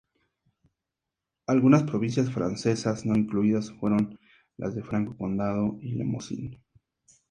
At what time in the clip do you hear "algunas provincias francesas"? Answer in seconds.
1.45-3.05